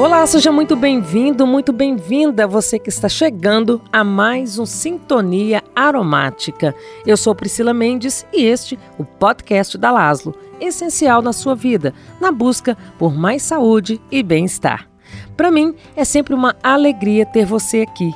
[0.00, 6.74] Olá, seja muito bem-vindo, muito bem-vinda você que está chegando a mais um Sintonia Aromática.
[7.04, 12.32] Eu sou Priscila Mendes e este o podcast da Laslo, essencial na sua vida, na
[12.32, 14.88] busca por mais saúde e bem-estar.
[15.36, 18.10] Para mim é sempre uma alegria ter você aqui.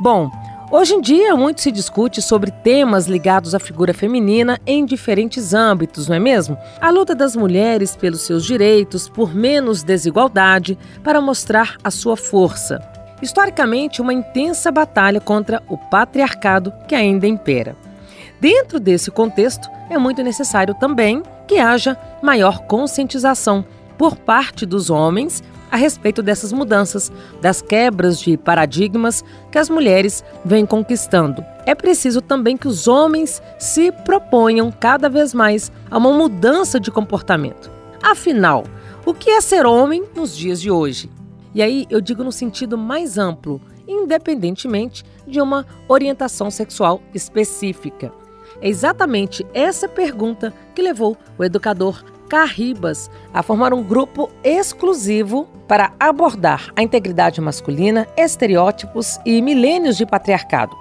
[0.00, 0.30] Bom,
[0.72, 6.06] Hoje em dia, muito se discute sobre temas ligados à figura feminina em diferentes âmbitos,
[6.06, 6.56] não é mesmo?
[6.80, 12.78] A luta das mulheres pelos seus direitos, por menos desigualdade, para mostrar a sua força.
[13.20, 17.76] Historicamente, uma intensa batalha contra o patriarcado que ainda impera.
[18.40, 23.64] Dentro desse contexto, é muito necessário também que haja maior conscientização
[23.98, 30.24] por parte dos homens a respeito dessas mudanças, das quebras de paradigmas que as mulheres
[30.44, 31.44] vêm conquistando.
[31.64, 36.90] É preciso também que os homens se proponham cada vez mais a uma mudança de
[36.90, 37.70] comportamento.
[38.02, 38.64] Afinal,
[39.04, 41.10] o que é ser homem nos dias de hoje?
[41.54, 48.12] E aí eu digo no sentido mais amplo, independentemente de uma orientação sexual específica.
[48.60, 55.92] É exatamente essa pergunta que levou o educador Carribas a formar um grupo exclusivo para
[55.98, 60.76] abordar a integridade masculina, estereótipos e milênios de patriarcado.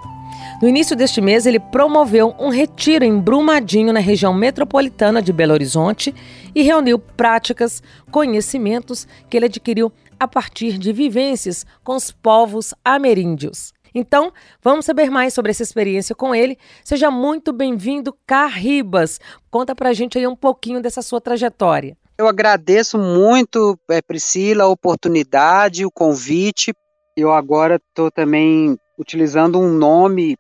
[0.62, 5.54] No início deste mês, ele promoveu um retiro em Brumadinho, na região metropolitana de Belo
[5.54, 6.14] Horizonte,
[6.54, 13.74] e reuniu práticas, conhecimentos que ele adquiriu a partir de vivências com os povos ameríndios.
[13.94, 16.58] Então, vamos saber mais sobre essa experiência com ele.
[16.84, 19.20] Seja muito bem-vindo, Carribas.
[19.50, 21.98] Conta pra gente aí um pouquinho dessa sua trajetória.
[22.18, 26.74] Eu agradeço muito, é, Priscila, a oportunidade, o convite.
[27.16, 30.36] Eu agora estou também utilizando um nome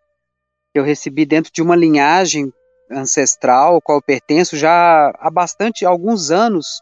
[0.73, 2.51] que eu recebi dentro de uma linhagem
[2.91, 6.81] ancestral, ao qual eu pertenço já há bastante, alguns anos.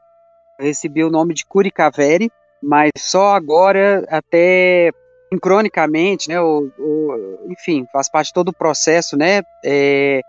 [0.59, 2.31] Eu recebi o nome de Curicaveri,
[2.61, 4.91] mas só agora, até
[5.31, 10.21] sincronicamente, né, o, o, enfim, faz parte de todo o processo, né, é,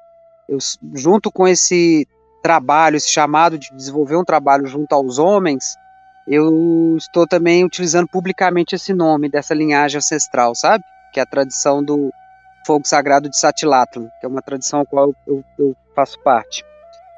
[0.48, 0.58] eu,
[0.94, 2.06] junto com esse
[2.42, 5.76] trabalho, esse chamado de desenvolver um trabalho junto aos homens,
[6.26, 10.84] eu estou também utilizando publicamente esse nome dessa linhagem ancestral, sabe?
[11.12, 12.12] Que é a tradição do
[12.66, 16.64] fogo sagrado de Satilatlam, que é uma tradição a qual eu, eu faço parte.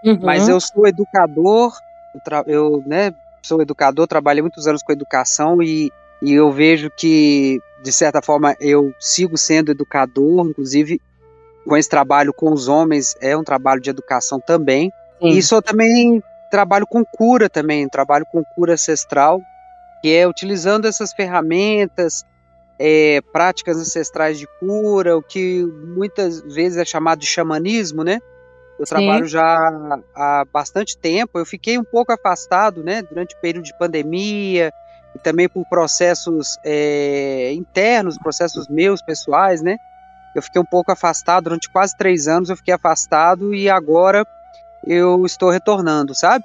[0.05, 0.19] Uhum.
[0.23, 1.77] Mas eu sou educador,
[2.15, 5.91] eu, eu né, sou educador, trabalhei muitos anos com educação e,
[6.23, 11.01] e eu vejo que de certa forma, eu sigo sendo educador, inclusive
[11.65, 14.91] com esse trabalho com os homens, é um trabalho de educação também.
[15.21, 15.29] Sim.
[15.29, 19.41] E sou também trabalho com cura também, trabalho com cura ancestral,
[20.03, 22.25] que é utilizando essas ferramentas,
[22.79, 28.21] é, práticas ancestrais de cura, o que muitas vezes é chamado de xamanismo, né?
[28.79, 28.95] Eu Sim.
[28.95, 29.59] trabalho já
[30.15, 34.73] há bastante tempo, eu fiquei um pouco afastado, né, durante o período de pandemia,
[35.15, 39.77] e também por processos é, internos, processos meus, pessoais, né?
[40.35, 44.25] Eu fiquei um pouco afastado, durante quase três anos eu fiquei afastado e agora
[44.87, 46.45] eu estou retornando, sabe?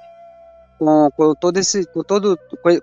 [0.78, 2.38] Com, com todo esse, com todo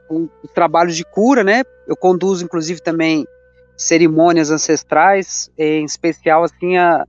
[0.08, 1.64] com, os trabalhos de cura, né?
[1.88, 3.28] Eu conduzo inclusive também
[3.76, 7.06] cerimônias ancestrais, em especial assim a,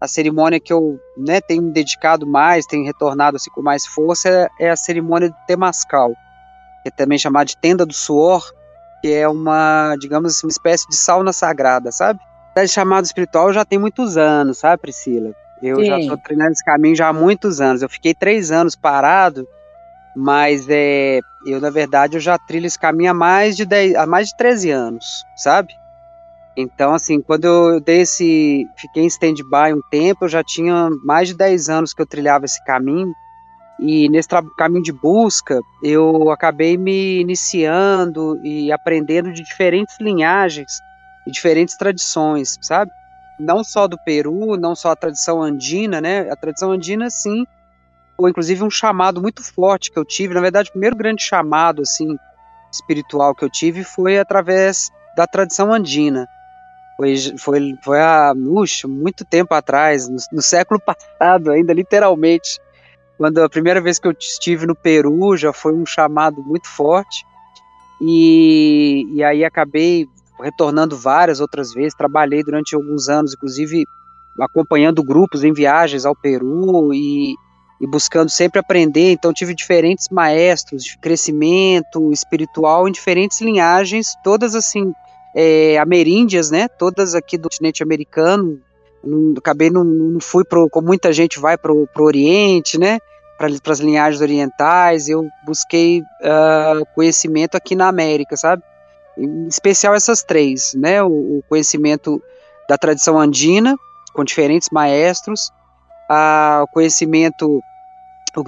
[0.00, 4.28] a cerimônia que eu né, tenho me dedicado mais, tenho retornado assim com mais força
[4.28, 6.14] é, é a cerimônia do Temascal
[6.84, 8.52] que é também chamada de tenda do suor,
[9.00, 12.20] que é uma, digamos assim, uma espécie de sauna sagrada, sabe?
[12.56, 15.34] Esse chamado espiritual já tem muitos anos, sabe, Priscila?
[15.62, 15.86] Eu Sim.
[15.86, 17.80] já estou treinando esse caminho já há muitos anos.
[17.80, 19.48] Eu fiquei três anos parado,
[20.14, 24.06] mas é, eu, na verdade, eu já trilho esse caminho há mais de, 10, há
[24.06, 25.74] mais de 13 anos, sabe?
[26.56, 28.68] Então, assim, quando eu dei esse.
[28.76, 32.44] Fiquei em stand-by um tempo, eu já tinha mais de 10 anos que eu trilhava
[32.44, 33.12] esse caminho.
[33.78, 40.80] E nesse caminho de busca, eu acabei me iniciando e aprendendo de diferentes linhagens
[41.26, 42.90] e diferentes tradições, sabe?
[43.38, 46.30] Não só do Peru, não só a tradição andina, né?
[46.30, 47.44] A tradição andina, sim,
[48.16, 50.34] foi inclusive um chamado muito forte que eu tive.
[50.34, 52.16] Na verdade, o primeiro grande chamado, assim,
[52.72, 56.28] espiritual que eu tive foi através da tradição andina.
[56.96, 62.60] Foi, foi, foi há uxa, muito tempo atrás, no, no século passado, ainda literalmente
[63.16, 67.24] quando a primeira vez que eu estive no Peru já foi um chamado muito forte.
[68.00, 70.06] E, e aí acabei
[70.40, 71.94] retornando várias outras vezes.
[71.94, 73.84] Trabalhei durante alguns anos, inclusive
[74.40, 77.34] acompanhando grupos em viagens ao Peru e,
[77.80, 79.12] e buscando sempre aprender.
[79.12, 84.92] Então tive diferentes maestros de crescimento espiritual em diferentes linhagens, todas assim
[85.34, 86.68] é, ameríndias, né?
[86.68, 88.60] Todas aqui do continente americano,
[89.06, 92.98] não, acabei não, não fui pro, como muita gente vai para o Oriente, né?
[93.36, 98.62] Para as linhagens orientais, eu busquei uh, conhecimento aqui na América, sabe?
[99.16, 101.02] em especial essas três, né?
[101.02, 102.22] O, o conhecimento
[102.68, 103.76] da tradição andina,
[104.12, 105.52] com diferentes maestros,
[106.08, 107.62] a, o conhecimento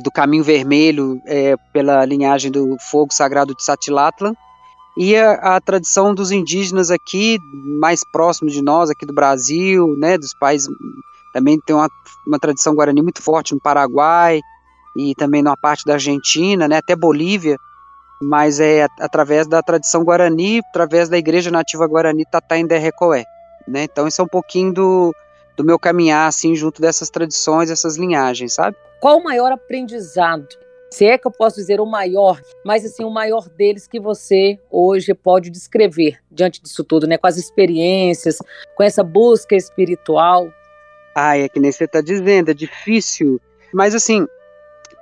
[0.02, 4.34] do caminho vermelho é, pela linhagem do fogo sagrado de Satilatlan,
[4.96, 10.16] e a, a, tradição dos indígenas aqui, mais próximos de nós, aqui do Brasil, né,
[10.16, 10.68] dos países,
[11.32, 11.88] também tem uma,
[12.26, 14.40] uma tradição guarani muito forte no Paraguai,
[14.96, 17.58] e também numa parte da Argentina, né, até Bolívia,
[18.20, 23.24] mas é através da tradição guarani, através da igreja nativa guarani Tataindé Recoé,
[23.68, 23.84] né?
[23.84, 25.14] Então isso é um pouquinho do,
[25.54, 28.74] do meu caminhar assim junto dessas tradições, essas linhagens, sabe?
[29.00, 30.48] Qual o maior aprendizado?
[30.96, 34.58] Se é que eu posso dizer o maior, mas assim o maior deles que você
[34.70, 37.18] hoje pode descrever diante disso tudo, né?
[37.18, 38.38] Com as experiências,
[38.74, 40.50] com essa busca espiritual.
[41.14, 43.38] Ah, é que nem você está dizendo, é difícil,
[43.74, 44.26] mas assim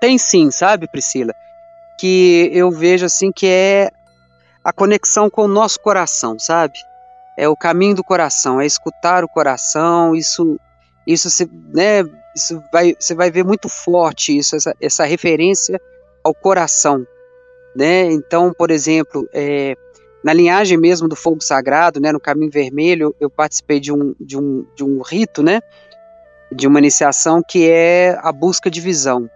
[0.01, 1.33] tem sim, sabe, Priscila?
[1.97, 3.89] que eu vejo assim que é
[4.65, 6.75] a conexão com o nosso coração, sabe?
[7.39, 10.59] É o caminho do coração, é escutar o coração, isso
[11.07, 12.03] isso se, né,
[12.35, 15.81] isso vai você vai ver muito forte isso essa, essa referência
[16.23, 17.07] ao coração,
[17.77, 18.05] né?
[18.05, 19.77] Então, por exemplo, é,
[20.25, 24.39] na linhagem mesmo do fogo sagrado, né, no caminho vermelho, eu participei de um, de
[24.39, 25.61] um, de um rito, né,
[26.51, 29.29] de uma iniciação que é a busca de visão.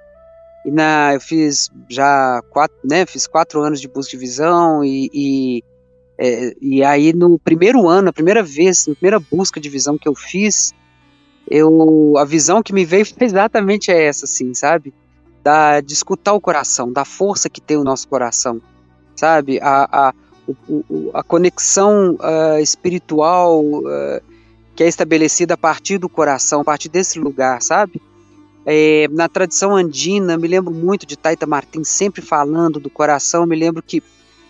[0.64, 5.10] E na, eu fiz já quatro, né, fiz quatro anos de busca de visão e,
[5.12, 5.64] e,
[6.18, 10.08] é, e aí no primeiro ano, a primeira vez, a primeira busca de visão que
[10.08, 10.72] eu fiz,
[11.50, 14.92] eu, a visão que me veio foi exatamente essa, assim, sabe?
[15.42, 18.60] Da, de escutar o coração, da força que tem o nosso coração,
[19.16, 19.60] sabe?
[19.60, 20.14] A, a,
[20.68, 24.20] o, a conexão uh, espiritual uh,
[24.74, 28.00] que é estabelecida a partir do coração, a partir desse lugar, sabe?
[28.64, 33.46] É, na tradição andina, me lembro muito de Taita Martins sempre falando do coração.
[33.46, 34.02] Me lembro que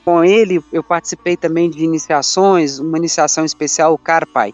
[0.05, 4.53] com ele eu participei também de iniciações, uma iniciação especial, o Carpai.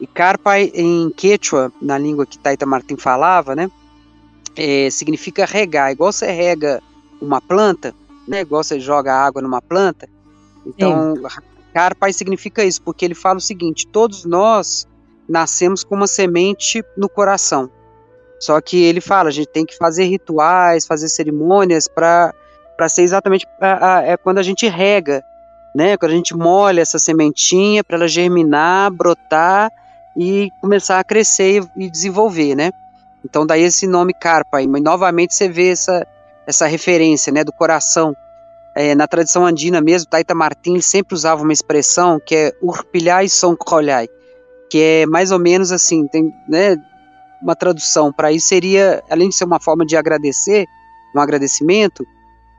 [0.00, 3.70] E Carpai em Quechua, na língua que Taita Martins falava, né,
[4.56, 5.92] é, significa regar.
[5.92, 6.82] Igual você rega
[7.20, 7.94] uma planta,
[8.26, 10.08] né, igual você joga água numa planta.
[10.66, 11.22] Então, Sim.
[11.74, 14.88] Carpai significa isso, porque ele fala o seguinte: todos nós
[15.28, 17.70] nascemos com uma semente no coração.
[18.40, 22.34] Só que ele fala, a gente tem que fazer rituais, fazer cerimônias para
[22.76, 25.22] para ser exatamente a, a, é quando a gente rega,
[25.74, 25.98] né?
[25.98, 29.70] Quando a gente molha essa sementinha para ela germinar, brotar
[30.16, 32.72] e começar a crescer e, desenvolver, né?
[33.24, 36.06] Então daí esse nome carpa, e novamente você vê essa
[36.46, 38.14] essa referência, né, do coração.
[38.74, 43.56] É, na tradição andina mesmo, Taita Martins sempre usava uma expressão que é urpilhai son
[43.56, 44.08] colhai,
[44.68, 46.76] que é mais ou menos assim, tem, né,
[47.42, 50.66] uma tradução para isso seria, além de ser uma forma de agradecer,
[51.14, 52.06] um agradecimento,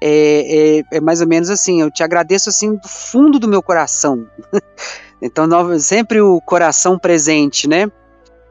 [0.02, 3.62] é, é, é, mais ou menos assim, eu te agradeço assim do fundo do meu
[3.62, 4.28] coração.
[5.22, 5.48] então,
[5.80, 7.92] sempre o coração presente, né?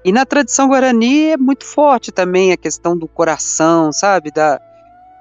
[0.04, 4.30] E na tradição guarani é muito forte também a questão do coração, sabe?
[4.30, 4.58] Da,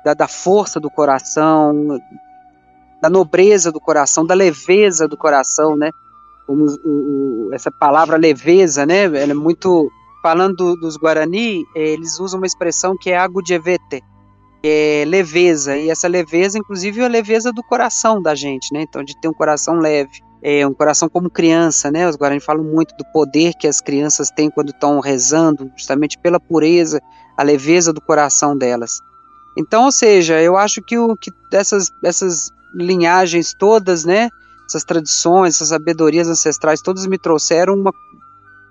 [0.05, 1.99] da, da força do coração,
[3.01, 5.89] da nobreza do coração, da leveza do coração, né?
[6.45, 9.03] Como o, o, essa palavra leveza, né?
[9.03, 9.89] Ela é muito
[10.21, 14.03] falando dos Guarani, eles usam uma expressão que é agudevete,
[14.61, 18.81] que é leveza, e essa leveza, inclusive, é a leveza do coração da gente, né?
[18.81, 22.07] Então, de ter um coração leve, é um coração como criança, né?
[22.07, 26.39] Os Guarani falam muito do poder que as crianças têm quando estão rezando, justamente pela
[26.39, 27.01] pureza,
[27.37, 28.99] a leveza do coração delas.
[29.57, 34.29] Então, ou seja, eu acho que o que dessas essas linhagens todas, né?
[34.67, 37.91] Essas tradições, essas sabedorias ancestrais, todas me trouxeram uma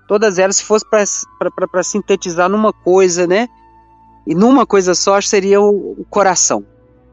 [0.07, 3.47] todas elas, se fosse para sintetizar numa coisa, né?
[4.25, 6.65] E numa coisa só, acho que seria o, o coração.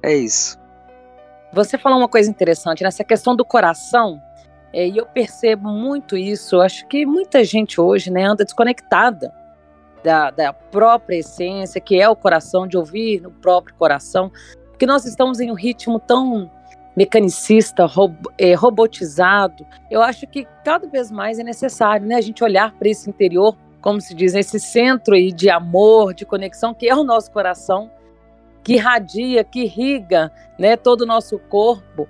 [0.02, 0.58] É isso.
[1.52, 4.20] Você falou uma coisa interessante nessa questão do coração,
[4.76, 6.60] é, e eu percebo muito isso.
[6.60, 9.32] Acho que muita gente hoje né, anda desconectada
[10.04, 14.30] da, da própria essência, que é o coração, de ouvir no próprio coração,
[14.68, 16.50] porque nós estamos em um ritmo tão
[16.94, 22.44] mecanicista, rob, é, robotizado, eu acho que cada vez mais é necessário né, a gente
[22.44, 26.86] olhar para esse interior, como se diz, esse centro aí de amor, de conexão, que
[26.86, 27.90] é o nosso coração,
[28.62, 32.06] que irradia, que irriga né, todo o nosso corpo.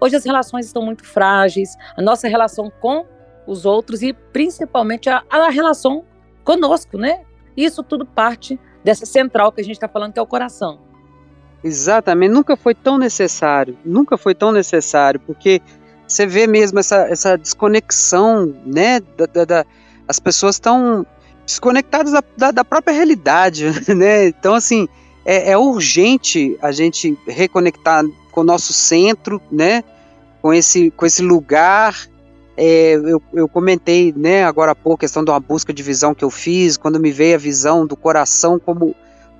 [0.00, 3.04] Hoje as relações estão muito frágeis, a nossa relação com
[3.46, 6.04] os outros e principalmente a, a relação
[6.44, 7.22] conosco, né?
[7.56, 10.78] Isso tudo parte dessa central que a gente está falando, que é o coração.
[11.62, 15.60] Exatamente, nunca foi tão necessário, nunca foi tão necessário, porque
[16.06, 19.66] você vê mesmo essa, essa desconexão, né, da, da, da
[20.06, 21.04] as pessoas estão
[21.44, 24.88] desconectadas da, da, da, própria realidade, né, então assim,
[25.24, 28.04] é, é, urgente a gente reconectar
[28.38, 29.82] com o nosso centro, né,
[30.40, 32.08] com esse, com esse lugar.
[32.56, 36.14] É, eu, eu comentei né, agora há pouco a questão de uma busca de visão
[36.14, 38.94] que eu fiz, quando me veio a visão do coração como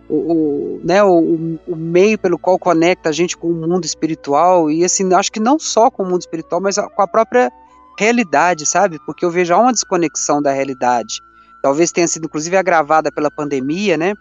[0.08, 4.68] o, o né, o, o, meio pelo qual conecta a gente com o mundo espiritual,
[4.68, 7.52] e assim, acho que não só com o mundo espiritual, mas com a própria
[7.96, 8.98] realidade, sabe?
[9.06, 11.20] Porque eu vejo uma desconexão da realidade.
[11.62, 14.14] Talvez tenha sido inclusive agravada pela pandemia, né?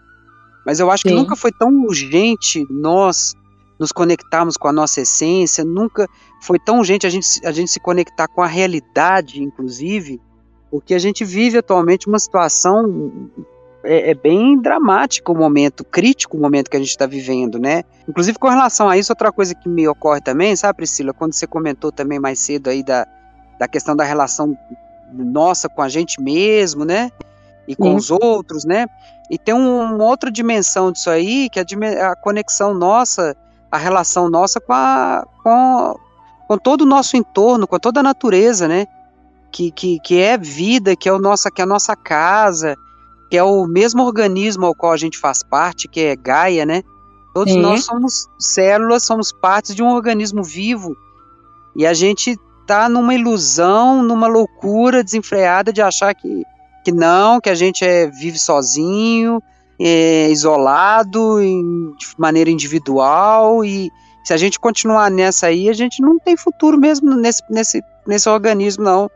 [0.64, 1.08] Mas eu acho Sim.
[1.10, 3.34] que nunca foi tão urgente nós
[3.78, 6.08] nos conectarmos com a nossa essência, nunca
[6.42, 10.20] foi tão urgente a gente, a gente se conectar com a realidade, inclusive,
[10.70, 13.30] porque a gente vive atualmente uma situação
[13.84, 17.84] é, é, bem dramática o momento, crítico o momento que a gente está vivendo, né?
[18.08, 21.46] Inclusive com relação a isso, outra coisa que me ocorre também, sabe, Priscila, quando você
[21.46, 23.06] comentou também mais cedo aí da,
[23.58, 24.56] da questão da relação
[25.12, 27.10] nossa com a gente mesmo, né?
[27.66, 28.86] E com os outros, né?
[29.30, 33.36] E tem um, uma outra dimensão disso aí, que é a, a conexão nossa,
[33.70, 35.98] a relação nossa com, a, com,
[36.46, 38.86] com todo o nosso entorno, com toda a natureza, né?
[39.50, 42.76] Que, que, que é vida, que é, o nossa, que é a nossa casa,
[43.30, 46.82] que é o mesmo organismo ao qual a gente faz parte, que é Gaia, né?
[47.34, 47.60] Todos Sim.
[47.60, 50.96] nós somos células, somos partes de um organismo vivo.
[51.76, 56.44] E a gente tá numa ilusão, numa loucura desenfreada de achar que
[56.88, 59.42] que não, que a gente é, vive sozinho,
[59.78, 63.90] é, isolado, em, de maneira individual, e
[64.24, 68.28] se a gente continuar nessa aí, a gente não tem futuro mesmo nesse, nesse, nesse
[68.28, 69.10] organismo, não.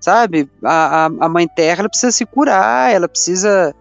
[0.00, 0.50] Sabe?
[0.62, 3.74] A, a, a Mãe Terra ela precisa se curar, ela precisa.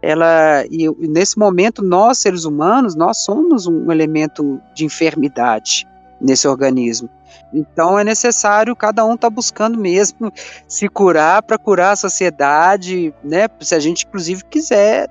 [0.00, 5.88] Ela, e nesse momento, nós, seres humanos, nós somos um elemento de enfermidade
[6.20, 7.08] nesse organismo.
[7.52, 10.32] Então é necessário cada um tá buscando mesmo
[10.66, 13.48] se curar para curar a sociedade, né?
[13.60, 15.08] Se a gente inclusive quiser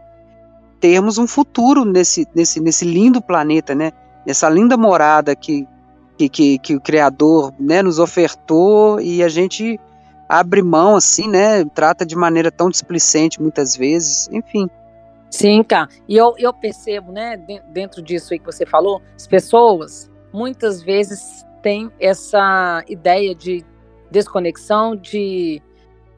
[0.80, 3.92] termos um futuro nesse, nesse, nesse lindo planeta, né?
[4.26, 5.68] Nessa linda morada que,
[6.18, 9.80] que, que, que o Criador né, nos ofertou e a gente
[10.28, 11.64] abre mão assim, né?
[11.66, 14.70] Trata de maneira tão displicente muitas vezes, enfim.
[15.30, 15.90] Sim, cara.
[16.08, 17.38] E eu, eu percebo, né,
[17.70, 23.66] dentro disso aí que você falou, as pessoas muitas vezes tem essa ideia de
[24.10, 25.62] desconexão, de,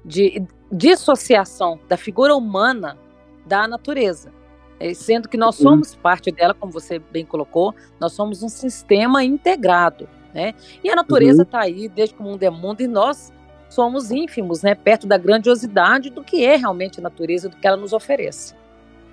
[0.06, 2.98] de dissociação da figura humana
[3.46, 4.32] da natureza.
[4.79, 9.24] É, sendo que nós somos parte dela, como você bem colocou, nós somos um sistema
[9.24, 10.53] integrado, né?
[10.81, 11.63] E a natureza está uhum.
[11.63, 13.33] aí desde que o mundo é mundo e nós
[13.69, 14.74] somos ínfimos, né?
[14.75, 18.55] Perto da grandiosidade do que é realmente a natureza, do que ela nos oferece.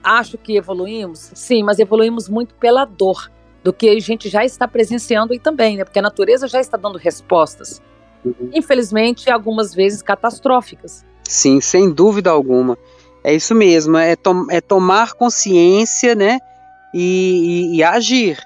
[0.02, 3.30] Acho que evoluímos, sim, mas evoluímos muito pela dor
[3.64, 5.85] do que a gente já está presenciando aí também, né?
[5.85, 7.82] Porque a natureza já está dando respostas.
[8.25, 8.50] Uhum.
[8.54, 11.04] Infelizmente, algumas vezes catastróficas.
[11.25, 12.78] Sim, sem dúvida alguma.
[13.26, 16.38] É isso mesmo, é, to é tomar consciência, né?
[16.95, 18.38] E, e, e, agir.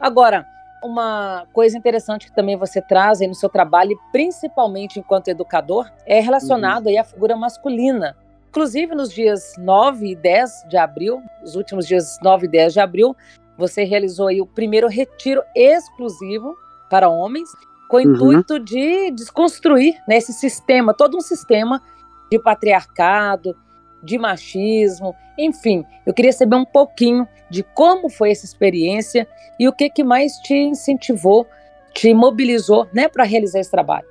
[0.00, 0.44] Agora,
[0.82, 6.18] uma coisa interessante que também você traz aí no seu trabalho, principalmente enquanto educador, é
[6.18, 6.90] relacionado uhum.
[6.90, 8.16] aí à figura masculina.
[8.48, 12.80] Inclusive, nos dias 9 e 10 de abril, os últimos dias 9 e 10 de
[12.80, 13.16] abril,
[13.56, 16.56] você realizou aí o primeiro retiro exclusivo
[16.90, 17.48] para homens,
[17.88, 18.12] com o uhum.
[18.12, 21.80] intuito de desconstruir né, esse sistema, todo um sistema
[22.28, 23.56] de patriarcado,
[24.02, 25.84] de machismo, enfim.
[26.04, 29.26] Eu queria saber um pouquinho de como foi essa experiência
[29.58, 31.46] e o que, que mais te incentivou,
[31.94, 34.06] te mobilizou né, para realizar esse trabalho.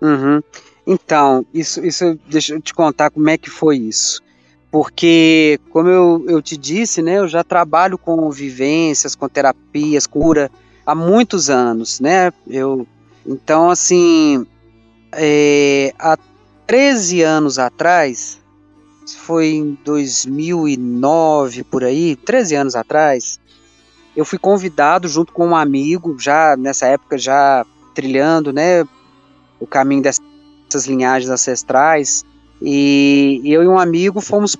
[0.00, 0.42] Uhum.
[0.86, 4.22] Então, isso, isso, deixa eu te contar como é que foi isso
[4.74, 10.50] porque, como eu, eu te disse, né, eu já trabalho com vivências, com terapias, cura
[10.84, 12.32] há muitos anos, né?
[12.44, 12.84] Eu,
[13.24, 14.44] então, assim,
[15.12, 16.18] é, há
[16.66, 18.40] 13 anos atrás,
[19.12, 23.38] foi em 2009 por aí, 13 anos atrás,
[24.16, 28.84] eu fui convidado junto com um amigo, já nessa época já trilhando, né,
[29.60, 32.24] o caminho dessas linhagens ancestrais,
[32.62, 34.56] e, eu e um amigo fomos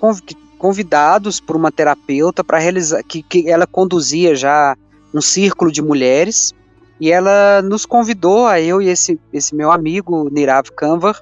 [0.58, 4.76] convidados por uma terapeuta para realizar, que, que ela conduzia já
[5.12, 6.52] um círculo de mulheres,
[7.00, 11.20] e ela nos convidou, a eu e esse, esse meu amigo, Nirav Kanvar,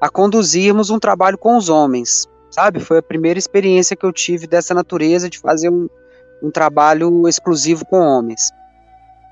[0.00, 2.80] a conduzirmos um trabalho com os homens, sabe?
[2.80, 5.88] Foi a primeira experiência que eu tive dessa natureza, de fazer um,
[6.42, 8.50] um trabalho exclusivo com homens.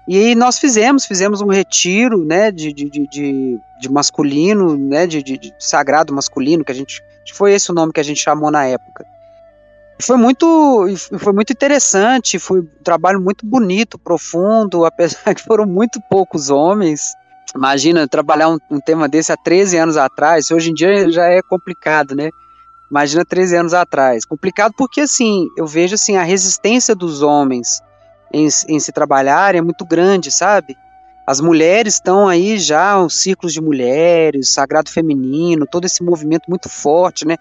[0.07, 5.23] E aí nós fizemos, fizemos um retiro, né, de, de, de, de masculino, né, de,
[5.23, 7.03] de, de, sagrado masculino, que a gente,
[7.33, 9.07] foi esse o nome que a gente chamou na época.
[10.03, 10.85] Foi muito,
[11.19, 17.15] foi muito interessante, foi um trabalho muito bonito, profundo, apesar que foram muito poucos homens.
[17.57, 21.41] Imagina trabalhar um, um tema desse há 13 anos atrás, hoje em dia já é
[21.41, 22.29] complicado, né?
[22.91, 24.25] Imagina 13 anos atrás.
[24.25, 27.81] Complicado porque, assim, eu vejo assim, a resistência dos homens
[28.33, 30.77] em, em se trabalhar é muito grande, sabe?
[31.27, 36.69] As mulheres estão aí já, os círculos de mulheres, sagrado feminino, todo esse movimento muito
[36.69, 37.37] forte, né?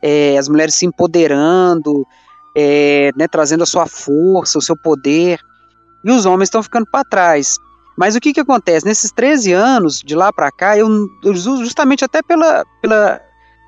[0.00, 2.06] É, as mulheres se empoderando,
[2.56, 5.40] é, né, trazendo a sua força, o seu poder,
[6.04, 7.58] e os homens estão ficando para trás.
[7.96, 8.86] Mas o que, que acontece?
[8.86, 10.88] Nesses 13 anos, de lá para cá, eu,
[11.24, 13.20] eu, justamente até pela, pela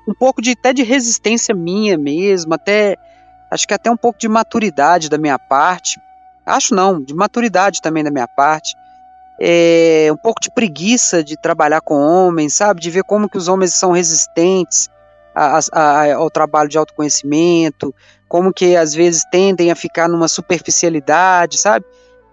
[0.07, 2.95] um pouco de até de resistência minha mesmo, até
[3.51, 5.99] acho que até um pouco de maturidade da minha parte.
[6.45, 8.73] Acho não, de maturidade também da minha parte.
[9.39, 12.79] É, um pouco de preguiça de trabalhar com homens, sabe?
[12.79, 14.89] De ver como que os homens são resistentes
[15.35, 17.93] a, a, ao trabalho de autoconhecimento,
[18.29, 21.85] como que às vezes tendem a ficar numa superficialidade, sabe?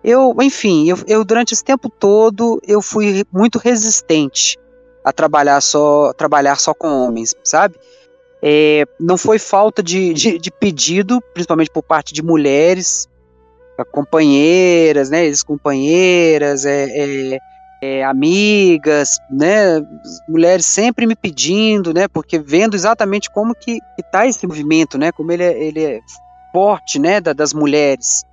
[0.03, 4.59] Eu, enfim, eu, eu durante esse tempo todo eu fui muito resistente
[5.05, 7.77] a trabalhar só, trabalhar só com homens, sabe?
[8.43, 13.09] É, não foi falta de, de, de, pedido, principalmente por parte de mulheres,
[13.91, 17.39] companheiras, né, ex-companheiras, é, é,
[17.83, 19.81] é, amigas, né,
[20.29, 25.33] mulheres sempre me pedindo, né, porque vendo exatamente como que, está esse movimento, né, como
[25.33, 26.01] ele é, ele é
[26.53, 28.25] forte, né, da, das mulheres,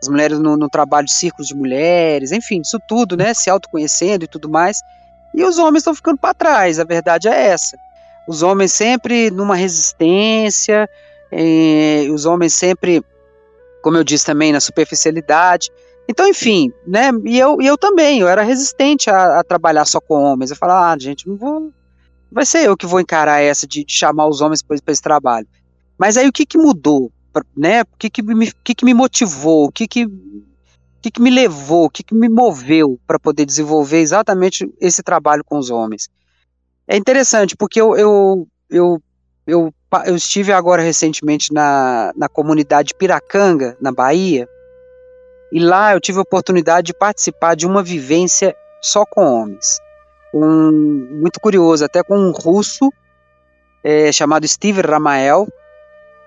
[0.00, 4.24] as mulheres no, no, trabalho de círculos de mulheres, enfim, isso tudo, né, se autoconhecendo
[4.24, 4.80] e tudo mais,
[5.36, 7.76] e os homens estão ficando para trás, a verdade é essa
[8.26, 10.88] os homens sempre numa resistência,
[12.12, 13.02] os homens sempre,
[13.82, 15.70] como eu disse também, na superficialidade.
[16.08, 17.10] Então, enfim, né?
[17.24, 20.50] E eu, e eu também, eu era resistente a, a trabalhar só com homens.
[20.50, 21.72] Eu falava, ah, gente, não vou.
[22.30, 25.46] Vai ser eu que vou encarar essa de, de chamar os homens para esse trabalho.
[25.96, 27.10] Mas aí o que, que mudou?
[27.56, 27.82] Né?
[27.82, 29.66] O que, que, me, que, que me motivou?
[29.66, 30.06] O que, que,
[31.06, 31.84] que, que me levou?
[31.84, 36.08] O que, que me moveu para poder desenvolver exatamente esse trabalho com os homens?
[36.88, 39.02] É interessante, porque eu, eu, eu,
[39.46, 44.48] eu, eu estive agora recentemente na, na comunidade Piracanga, na Bahia,
[45.52, 49.78] e lá eu tive a oportunidade de participar de uma vivência só com homens.
[50.34, 52.92] Um, muito curioso, até com um russo
[53.82, 55.46] é, chamado Steve Ramael.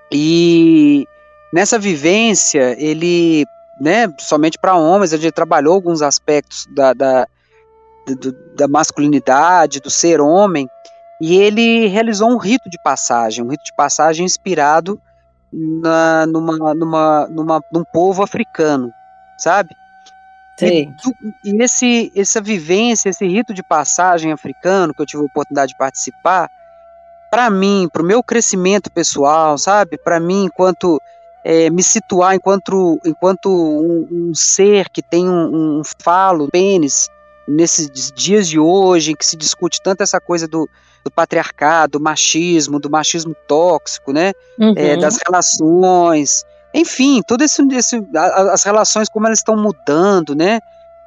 [0.09, 1.05] E
[1.53, 3.45] nessa vivência, ele,
[3.79, 7.27] né, somente para homens, ele trabalhou alguns aspectos da, da,
[8.07, 10.69] do, da masculinidade, do ser homem,
[11.21, 14.99] e ele realizou um rito de passagem, um rito de passagem inspirado
[15.51, 18.91] na, numa, numa, numa, num povo africano,
[19.37, 19.75] sabe?
[20.57, 20.93] Sim.
[21.43, 25.71] E, e esse, essa vivência, esse rito de passagem africano que eu tive a oportunidade
[25.71, 26.49] de participar,
[27.31, 29.97] para mim, para o meu crescimento pessoal, sabe?
[29.97, 31.01] Para mim, enquanto
[31.43, 37.09] é, me situar enquanto, enquanto um, um ser que tem um, um falo, pênis,
[37.47, 40.69] nesses dias de hoje, em que se discute tanto essa coisa do,
[41.03, 44.33] do patriarcado, do machismo, do machismo tóxico, né?
[44.59, 44.73] Uhum.
[44.75, 48.01] É, das relações, enfim, todo esse, esse,
[48.51, 50.59] as relações como elas estão mudando, né?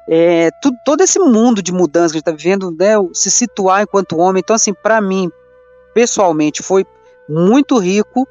[0.07, 2.93] É, tudo, todo esse mundo de mudança que a gente está vivendo, né?
[3.13, 4.41] Se situar enquanto homem.
[4.43, 5.31] Então, assim, para mim,
[5.93, 6.85] pessoalmente, foi
[7.29, 8.27] muito rico.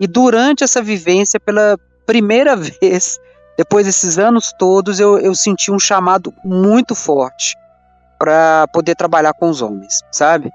[0.00, 3.18] E durante essa vivência, pela primeira vez,
[3.56, 7.56] depois desses anos todos, eu, eu senti um chamado muito forte
[8.18, 10.50] para poder trabalhar com os homens, sabe?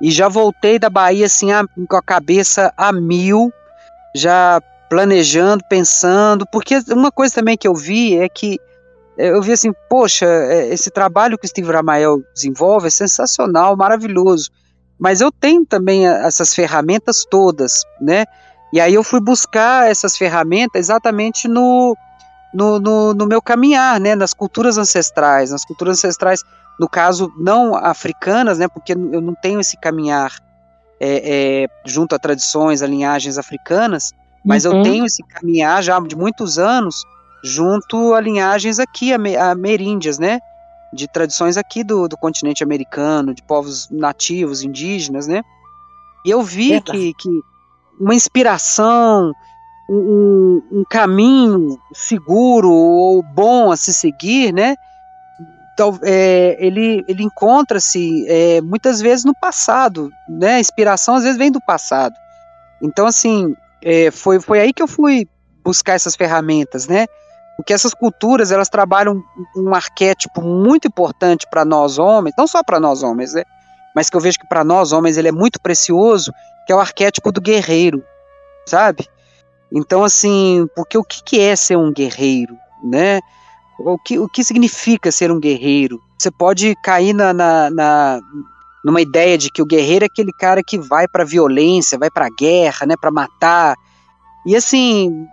[0.00, 3.52] E já voltei da Bahia assim a, com a cabeça a mil,
[4.14, 8.58] já planejando, pensando, porque uma coisa também que eu vi é que
[9.16, 13.76] é, eu vi assim, poxa, é, esse trabalho que o Steve Ramael desenvolve é sensacional,
[13.76, 14.50] maravilhoso,
[14.98, 18.24] mas eu tenho também essas ferramentas todas, né?
[18.72, 21.96] E aí eu fui buscar essas ferramentas exatamente no
[22.52, 26.42] no, no, no, meu caminhar, né, nas culturas ancestrais, nas culturas ancestrais,
[26.78, 30.30] no caso não africanas, né, porque eu não tenho esse caminhar
[31.00, 34.12] é, é, junto a tradições, a linhagens africanas,
[34.44, 34.78] mas uhum.
[34.78, 37.04] eu tenho esse caminhar já de muitos anos
[37.42, 40.38] junto a linhagens aqui ameríndias, né,
[40.92, 45.42] de tradições aqui do, do continente americano, de povos nativos, indígenas, né,
[46.24, 47.30] e eu vi que, que
[48.00, 49.32] uma inspiração,
[49.88, 54.76] um, um caminho seguro ou bom a se seguir, né?
[55.74, 60.54] Então, é, ele, ele encontra-se é, muitas vezes no passado, né?
[60.54, 62.14] A inspiração às vezes vem do passado.
[62.80, 65.26] Então, assim, é, foi, foi aí que eu fui
[65.64, 67.06] buscar essas ferramentas, né?
[67.56, 69.22] Porque essas culturas elas trabalham
[69.56, 73.44] um arquétipo muito importante para nós homens, não só para nós homens, né?
[73.94, 76.32] Mas que eu vejo que para nós homens ele é muito precioso,
[76.66, 78.02] que é o arquétipo do guerreiro,
[78.66, 79.08] sabe?
[79.70, 83.20] Então, assim, porque o que, que é ser um guerreiro, né?
[83.78, 86.00] O que, o que significa ser um guerreiro?
[86.18, 88.20] Você pode cair na, na, na
[88.84, 92.28] numa ideia de que o guerreiro é aquele cara que vai para violência, vai para
[92.28, 93.76] guerra, né, para matar.
[94.44, 95.26] E assim,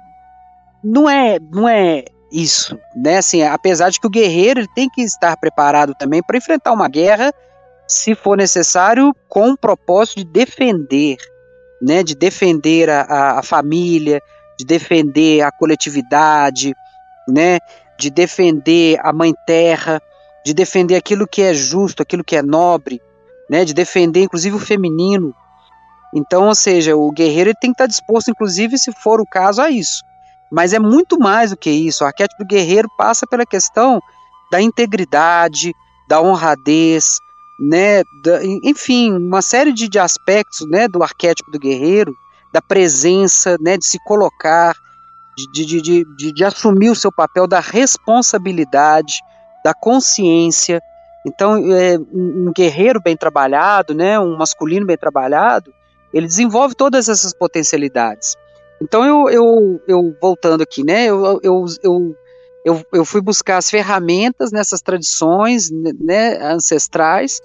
[0.84, 3.18] não é, não é isso, né?
[3.18, 6.88] Assim, apesar de que o guerreiro ele tem que estar preparado também para enfrentar uma
[6.88, 7.34] guerra,
[7.90, 11.18] se for necessário, com o propósito de defender,
[11.82, 12.04] né?
[12.04, 14.22] De defender a, a, família,
[14.60, 16.76] de defender a coletividade,
[17.28, 17.58] né?
[17.98, 20.00] De defender a mãe terra,
[20.46, 23.02] de defender aquilo que é justo, aquilo que é nobre,
[23.50, 23.66] né?
[23.66, 25.34] De defender, inclusive, o feminino.
[26.14, 29.72] Então, ou seja, o guerreiro tem que estar disposto, inclusive, se for o caso, a
[29.72, 30.04] isso.
[30.52, 32.04] Mas é muito mais do que isso.
[32.04, 34.00] O arquétipo do guerreiro passa pela questão
[34.52, 35.74] da integridade,
[36.08, 37.20] da honradez,
[37.60, 42.16] né, da, enfim, uma série de, de aspectos, né, do arquétipo do guerreiro,
[42.54, 44.76] da presença, né, de se colocar,
[45.36, 49.20] de, de, de, de, de assumir o seu papel, da responsabilidade,
[49.64, 50.82] da consciência.
[51.26, 55.74] Então, é, um guerreiro bem trabalhado, né, um masculino bem trabalhado,
[56.14, 58.36] ele desenvolve todas essas potencialidades.
[58.82, 61.06] Então eu, eu, eu voltando aqui, né?
[61.06, 62.16] Eu, eu, eu,
[62.66, 67.42] eu, eu fui buscar as ferramentas nessas tradições né, ancestrais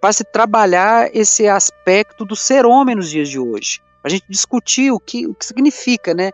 [0.00, 3.80] para se trabalhar esse aspecto do ser homem nos dias de hoje.
[4.04, 6.30] A gente discutir o que, o que significa, né?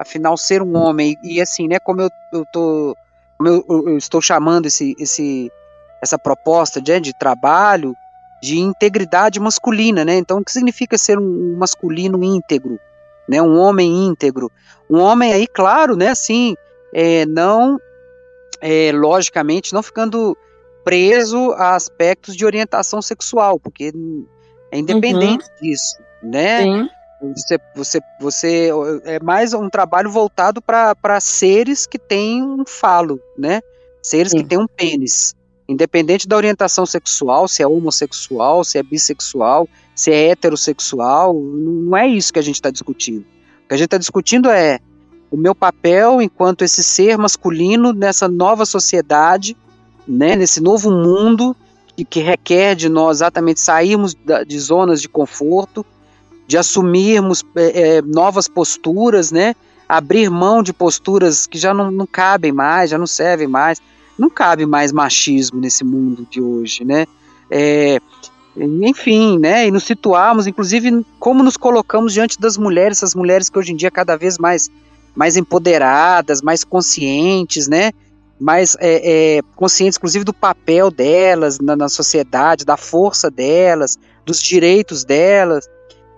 [0.00, 1.16] Afinal, ser um homem.
[1.22, 1.78] E, assim, né?
[1.78, 2.96] Como eu, eu, tô,
[3.36, 5.52] como eu, eu estou chamando esse, esse,
[6.02, 7.94] essa proposta de, de trabalho
[8.42, 10.16] de integridade masculina, né?
[10.16, 12.80] Então, o que significa ser um masculino íntegro?
[13.28, 14.50] né, um homem íntegro,
[14.88, 16.56] um homem aí, claro, né, assim,
[16.92, 17.80] é, não,
[18.60, 20.36] é, logicamente, não ficando
[20.84, 23.92] preso a aspectos de orientação sexual, porque
[24.70, 25.62] é independente uhum.
[25.62, 26.62] disso, né?
[26.62, 26.88] Sim.
[27.34, 28.70] Você, você, você
[29.04, 33.60] é mais um trabalho voltado para seres que têm um falo, né?
[34.02, 34.38] Seres Sim.
[34.38, 35.34] que têm um pênis.
[35.68, 42.08] Independente da orientação sexual, se é homossexual, se é bissexual, se é heterossexual, não é
[42.08, 43.20] isso que a gente está discutindo.
[43.64, 44.80] O que a gente está discutindo é
[45.30, 49.56] o meu papel enquanto esse ser masculino nessa nova sociedade,
[50.06, 51.56] né, nesse novo mundo
[51.96, 55.84] que, que requer de nós exatamente sairmos da, de zonas de conforto,
[56.46, 59.54] de assumirmos é, é, novas posturas, né,
[59.88, 63.80] abrir mão de posturas que já não, não cabem mais, já não servem mais.
[64.18, 67.06] Não cabe mais machismo nesse mundo de hoje, né?
[67.50, 67.98] É,
[68.56, 73.58] enfim, né, e nos situarmos, inclusive, como nos colocamos diante das mulheres, essas mulheres que
[73.58, 74.70] hoje em dia cada vez mais,
[75.14, 77.92] mais empoderadas, mais conscientes, né,
[78.42, 84.42] mais é, é, conscientes, inclusive, do papel delas na, na, sociedade, da força delas, dos
[84.42, 85.68] direitos delas.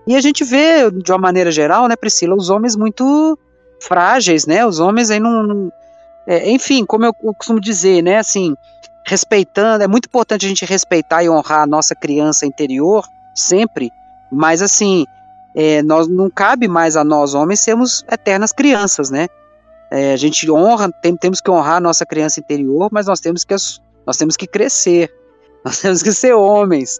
[0.07, 3.37] E a gente vê, de uma maneira geral, né, Priscila, os homens muito
[3.79, 5.71] frágeis, né, os homens aí não...
[6.25, 8.55] é, enfim, como eu, eu costumo dizer, né, assim,
[9.05, 13.91] respeitando, é muito importante a gente respeitar e honrar a nossa criança interior, sempre,
[14.31, 15.05] mas assim,
[15.55, 19.27] é, nós não cabe mais a nós homens sermos eternas crianças, né?
[19.91, 23.43] É, a gente honra, tem, temos que honrar a nossa criança interior, mas nós temos
[23.43, 23.55] que
[24.05, 25.13] nós temos que crescer,
[25.63, 26.99] nós temos que ser homens,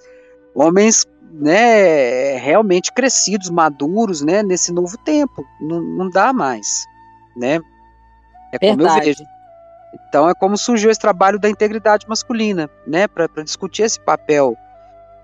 [0.54, 6.86] homens, né, realmente crescidos, maduros, né, nesse novo tempo, não, não dá mais,
[7.36, 7.60] né?
[8.54, 9.00] É como Verdade.
[9.00, 9.24] eu vejo.
[10.08, 14.56] Então é como surgiu esse trabalho da integridade masculina, né, para discutir esse papel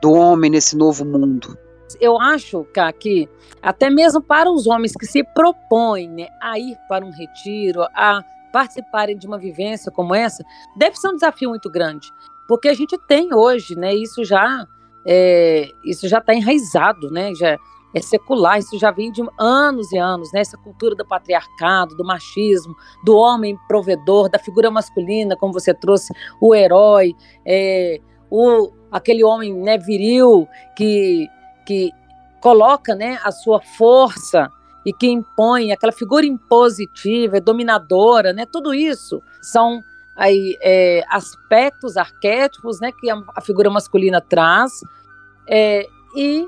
[0.01, 1.57] do homem nesse novo mundo.
[1.99, 3.27] Eu acho, Cá, que
[3.61, 8.23] até mesmo para os homens que se propõem né, a ir para um retiro, a
[8.51, 10.43] participarem de uma vivência como essa,
[10.75, 12.11] deve ser um desafio muito grande,
[12.47, 14.67] porque a gente tem hoje, né, isso já
[15.05, 17.57] é, isso já está enraizado, né, já
[17.93, 20.39] é secular, isso já vem de anos e anos, né?
[20.39, 26.13] Essa cultura do patriarcado, do machismo, do homem provedor, da figura masculina, como você trouxe,
[26.39, 27.13] o herói,
[27.45, 27.99] é,
[28.29, 31.27] o, aquele homem né, viril que,
[31.71, 31.93] que
[32.41, 34.51] coloca né, a sua força
[34.85, 38.45] e que impõe, aquela figura impositiva, dominadora, né?
[38.51, 39.79] Tudo isso são
[40.17, 44.71] aí, é, aspectos, arquétipos né, que a, a figura masculina traz.
[45.47, 45.85] É,
[46.17, 46.45] e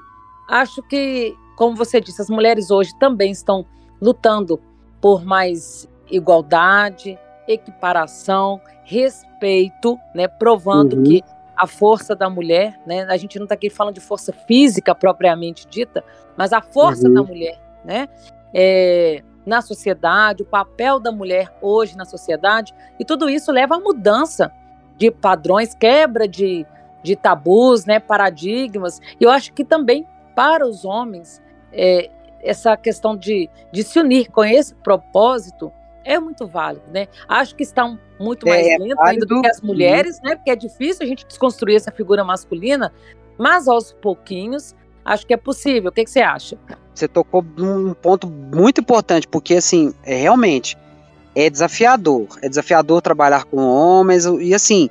[0.50, 3.66] acho que, como você disse, as mulheres hoje também estão
[4.02, 4.60] lutando
[5.00, 11.04] por mais igualdade, equiparação, respeito, né, provando uhum.
[11.04, 11.22] que
[11.64, 15.66] a força da mulher, né, a gente não está aqui falando de força física propriamente
[15.66, 16.04] dita,
[16.36, 17.14] mas a força uhum.
[17.14, 18.10] da mulher, né,
[18.54, 23.80] é, na sociedade, o papel da mulher hoje na sociedade, e tudo isso leva à
[23.80, 24.52] mudança
[24.98, 26.66] de padrões, quebra de,
[27.02, 32.10] de tabus, né, paradigmas, e eu acho que também para os homens, é,
[32.42, 35.72] essa questão de, de se unir com esse propósito
[36.04, 37.08] é muito válido, né?
[37.28, 40.36] Acho que está muito mais é, lento ainda do que as mulheres, né?
[40.36, 42.94] Porque é difícil a gente desconstruir essa figura masculina,
[43.38, 45.90] mas aos pouquinhos acho que é possível.
[45.90, 46.58] O que, que você acha?
[46.94, 50.78] Você tocou num ponto muito importante, porque assim, é, realmente
[51.36, 52.28] é desafiador.
[52.42, 54.90] É desafiador trabalhar com homens e assim.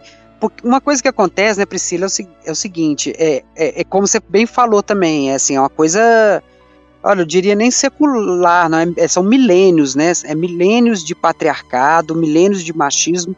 [0.65, 4.09] Uma coisa que acontece, né, Priscila, é o, é o seguinte, é, é, é, como
[4.09, 6.43] você bem falou também, é assim, é uma coisa,
[7.03, 12.15] olha, eu diria nem secular, não, é, é são milênios, né, é milênios de patriarcado,
[12.15, 13.35] milênios de machismo,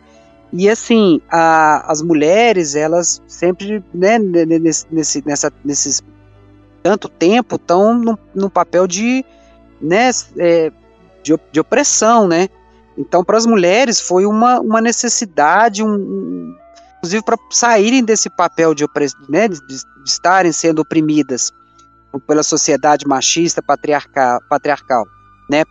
[0.53, 6.03] e assim, a, as mulheres, elas sempre, né, nesse, nessa, nesses
[6.83, 9.24] tanto tempo, estão no, no papel de,
[9.81, 10.70] né, é,
[11.22, 12.48] de, de opressão, né,
[12.96, 16.55] então, para as mulheres foi uma, uma necessidade, um,
[16.98, 18.87] inclusive para saírem desse papel de,
[19.29, 21.53] né, de, de, estarem sendo oprimidas
[22.20, 25.05] pela sociedade machista patriarcal, patriarcal
[25.50, 25.64] né?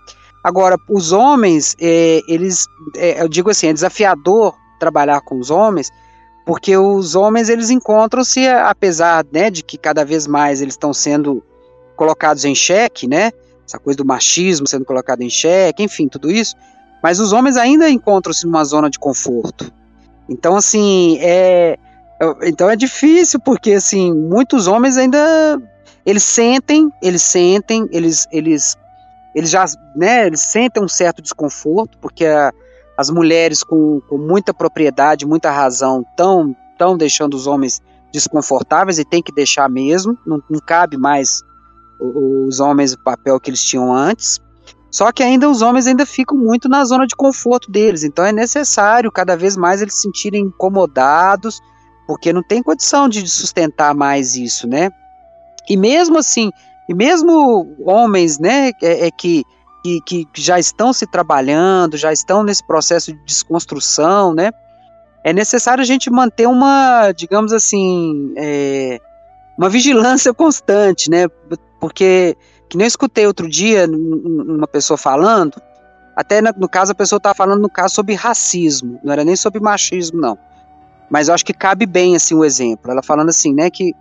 [0.44, 5.90] Agora, os homens, é, eles, é, eu digo assim, é desafiador trabalhar com os homens,
[6.46, 11.42] porque os homens eles encontram-se, apesar né, de que cada vez mais eles estão sendo
[11.96, 13.32] colocados em xeque, né?
[13.66, 16.56] Essa coisa do machismo sendo colocado em xeque, enfim, tudo isso
[17.04, 19.70] mas os homens ainda encontram-se numa zona de conforto.
[20.30, 21.78] Então, assim, é,
[22.44, 25.62] então é difícil, porque, assim, muitos homens ainda,
[26.06, 28.78] eles sentem, eles sentem, eles, eles,
[29.34, 32.52] eles já, né, eles sentem um certo desconforto, porque a,
[32.98, 39.06] as mulheres com, com muita propriedade, muita razão, estão tão deixando os homens desconfortáveis e
[39.06, 41.42] tem que deixar mesmo, não, não cabe mais
[42.00, 44.42] os homens o papel que eles tinham antes.
[44.92, 48.32] Só que ainda os homens ainda ficam muito na zona de conforto deles, então é
[48.32, 51.60] necessário cada vez mais eles se sentirem incomodados,
[52.06, 54.92] porque não tem condição de sustentar mais isso, né?
[55.70, 56.52] E mesmo assim,
[56.88, 59.44] e mesmo homens, né, é, é que,
[59.84, 64.52] que, que já estão se trabalhando, já estão nesse processo de desconstrução, né?
[65.24, 69.00] É necessário a gente manter uma, digamos assim, é,
[69.58, 71.28] uma vigilância constante, né?
[71.80, 72.36] Porque
[72.70, 75.62] que nem eu escutei outro dia uma pessoa falando,
[76.16, 79.62] até no caso a pessoa estava falando no caso sobre racismo, não era nem sobre
[79.62, 80.38] machismo não.
[81.10, 82.92] Mas eu acho que cabe bem assim o exemplo.
[82.92, 83.94] Ela falando assim, né, que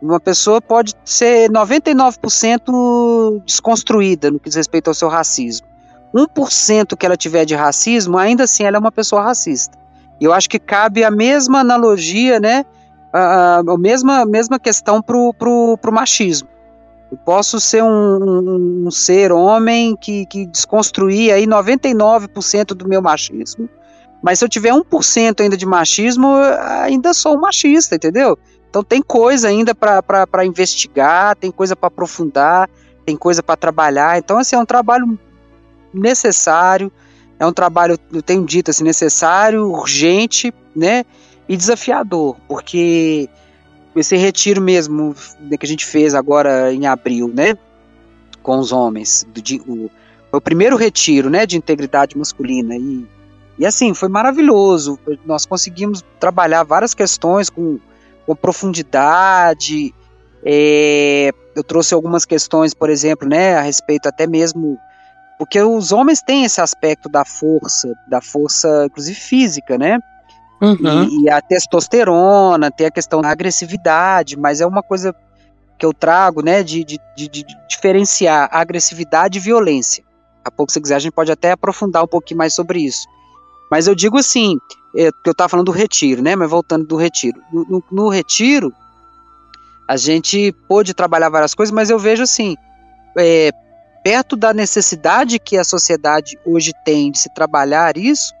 [0.00, 5.66] uma pessoa pode ser 99% desconstruída no que diz respeito ao seu racismo.
[6.14, 9.78] 1% que ela tiver de racismo, ainda assim ela é uma pessoa racista.
[10.20, 12.64] E eu acho que cabe a mesma analogia, né,
[13.12, 16.48] a, a mesma, mesma questão pro, pro, pro machismo.
[17.10, 23.02] Eu posso ser um, um, um ser homem que, que desconstruir aí 99% do meu
[23.02, 23.68] machismo,
[24.22, 26.28] mas se eu tiver 1% ainda de machismo,
[26.82, 28.38] ainda sou um machista, entendeu?
[28.70, 32.70] Então tem coisa ainda para investigar, tem coisa para aprofundar,
[33.04, 34.16] tem coisa para trabalhar.
[34.16, 35.18] Então, assim, é um trabalho
[35.92, 36.90] necessário,
[37.38, 41.04] é um trabalho, eu tenho dito assim, necessário, urgente, né?
[41.48, 43.28] E desafiador, porque
[43.96, 45.16] esse retiro mesmo
[45.58, 47.56] que a gente fez agora em abril, né,
[48.40, 49.90] com os homens, do, o,
[50.30, 53.04] foi o primeiro retiro, né, de integridade masculina e,
[53.58, 57.80] e assim, foi maravilhoso, nós conseguimos trabalhar várias questões com,
[58.26, 59.94] com profundidade,
[60.44, 64.78] é, eu trouxe algumas questões, por exemplo, né, a respeito até mesmo
[65.40, 69.98] porque os homens têm esse aspecto da força, da força, inclusive física, né?
[70.60, 71.04] Uhum.
[71.04, 75.14] E, e, a testosterona, tem a questão da agressividade, mas é uma coisa
[75.78, 80.04] que eu trago, né, de, de, de, de diferenciar agressividade e violência.
[80.44, 83.06] A pouco, se quiser, a gente pode até aprofundar um pouquinho mais sobre isso.
[83.70, 84.58] Mas eu digo assim,
[84.96, 87.40] é, eu estava falando do retiro, né, mas voltando do retiro.
[87.52, 88.72] No, no, no retiro,
[89.86, 92.56] a gente pôde trabalhar várias coisas, mas eu vejo assim,
[93.18, 93.50] é,
[94.02, 98.32] perto da necessidade que a sociedade hoje tem de se trabalhar isso,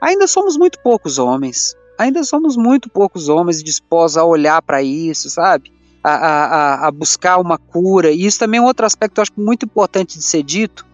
[0.00, 1.74] ainda somos muito poucos homens.
[1.98, 5.70] Ainda somos muito poucos homens dispostos a olhar para isso, sabe?
[6.02, 8.10] A, a, a, buscar uma cura.
[8.10, 10.86] E isso também é um outro aspecto eu acho muito importante de ser dito,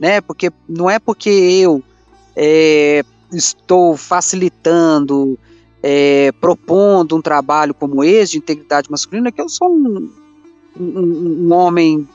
[0.00, 0.20] né?
[0.20, 1.80] Porque não é porque eu
[2.34, 5.38] é, estou facilitando,
[5.82, 10.10] é, propondo um trabalho como esse de integridade masculina que eu sou um,
[10.78, 12.06] um, um homem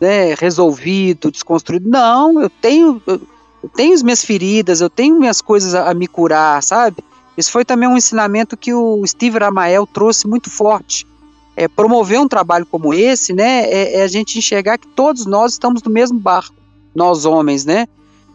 [0.00, 1.88] né, resolvido, desconstruído.
[1.88, 3.02] Não, eu tenho.
[3.06, 3.20] Eu,
[3.74, 7.02] tenho as minhas feridas, eu tenho minhas coisas a, a me curar, sabe?
[7.36, 11.06] Esse foi também um ensinamento que o Steve Ramael trouxe muito forte.
[11.56, 15.52] É, promover um trabalho como esse, né, é, é, a gente enxergar que todos nós
[15.52, 16.54] estamos no mesmo barco,
[16.94, 17.88] nós homens, né?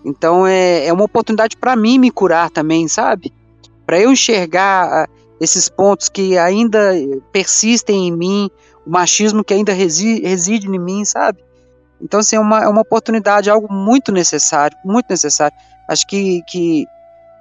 [0.06, 3.32] Então é, é uma oportunidade para mim me curar também, sabe?
[3.86, 6.94] Para eu enxergar uh, esses pontos que ainda
[7.32, 8.50] persistem em mim,
[8.86, 11.44] o machismo que ainda reside, reside em mim, sabe?
[12.02, 15.56] Então, assim, é uma, é uma oportunidade, algo muito necessário, muito necessário.
[15.88, 16.86] Acho que, que,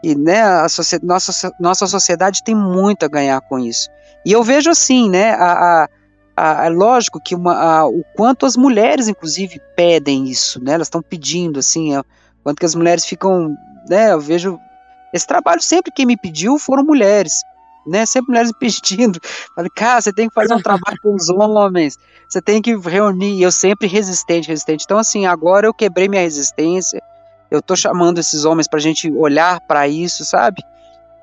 [0.02, 0.66] que né, a
[1.02, 3.88] nossa, nossa sociedade tem muito a ganhar com isso.
[4.24, 5.88] E eu vejo assim, né, a,
[6.36, 10.86] a, a lógico que uma, a, o quanto as mulheres, inclusive, pedem isso, né, elas
[10.86, 11.94] estão pedindo, assim,
[12.42, 13.56] Quanto que as mulheres ficam,
[13.88, 14.12] né?
[14.12, 14.58] Eu vejo
[15.12, 17.42] esse trabalho sempre quem me pediu foram mulheres,
[17.86, 18.06] né?
[18.06, 19.20] Sempre mulheres me pedindo.
[19.54, 23.34] Falei, cara, você tem que fazer um trabalho com os homens, você tem que reunir.
[23.34, 24.84] E eu sempre resistente, resistente.
[24.84, 27.00] Então, assim, agora eu quebrei minha resistência.
[27.50, 30.62] Eu tô chamando esses homens pra gente olhar para isso, sabe?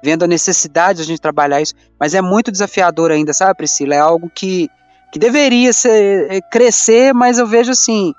[0.02, 1.74] Vendo a necessidade de a gente trabalhar isso.
[2.00, 3.96] Mas é muito desafiador ainda, sabe, Priscila?
[3.96, 4.70] É algo que,
[5.12, 8.14] que deveria ser, é, crescer, mas eu vejo assim.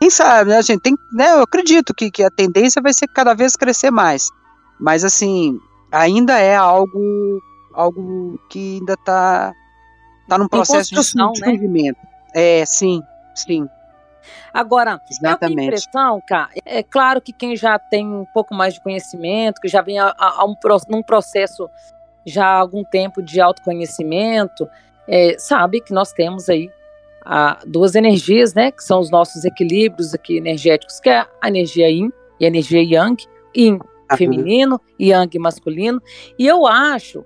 [0.00, 0.80] Quem sabe, né, gente?
[0.80, 4.30] Tem, né, eu acredito que, que a tendência vai ser cada vez crescer mais.
[4.78, 5.58] Mas assim,
[5.90, 7.40] ainda é algo
[7.72, 9.52] algo que ainda está
[10.28, 11.96] tá num processo de desenvolvimento.
[11.96, 12.60] Né?
[12.60, 13.02] É, sim,
[13.34, 13.68] sim.
[14.52, 15.42] Agora, Exatamente.
[15.42, 19.60] eu tenho impressão, cara, é claro que quem já tem um pouco mais de conhecimento,
[19.60, 20.54] que já vem a, a, a um,
[20.88, 21.68] num processo
[22.24, 24.68] já há algum tempo de autoconhecimento,
[25.06, 26.70] é, sabe que nós temos aí
[27.24, 31.88] a, duas energias, né, que são os nossos equilíbrios aqui energéticos, que é a energia
[31.88, 33.26] Yin e a energia Yang.
[33.56, 33.78] Yin
[34.16, 36.00] feminino, yang masculino.
[36.38, 37.24] E eu acho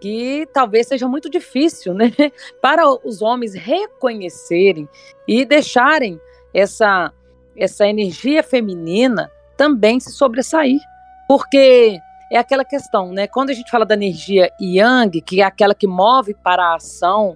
[0.00, 2.12] que talvez seja muito difícil, né,
[2.60, 4.88] para os homens reconhecerem
[5.26, 6.20] e deixarem
[6.52, 7.12] essa
[7.56, 10.78] essa energia feminina também se sobressair,
[11.26, 11.98] porque
[12.30, 13.26] é aquela questão, né?
[13.26, 17.34] Quando a gente fala da energia yang, que é aquela que move para a ação,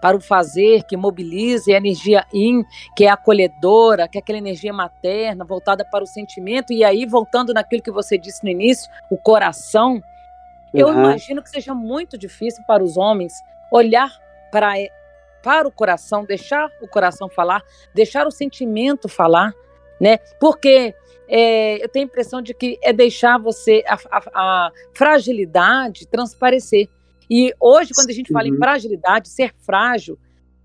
[0.00, 2.64] para o fazer, que mobiliza, e a energia yin,
[2.96, 7.52] que é acolhedora, que é aquela energia materna, voltada para o sentimento, e aí, voltando
[7.52, 10.02] naquilo que você disse no início, o coração, uhum.
[10.72, 13.34] eu imagino que seja muito difícil para os homens
[13.70, 14.10] olhar
[14.50, 14.74] para,
[15.42, 17.62] para o coração, deixar o coração falar,
[17.94, 19.52] deixar o sentimento falar,
[20.00, 20.18] né?
[20.40, 20.94] Porque
[21.28, 26.88] é, eu tenho a impressão de que é deixar você, a, a, a fragilidade transparecer.
[27.30, 28.58] E hoje, quando a gente fala em uhum.
[28.58, 30.18] fragilidade, ser frágil,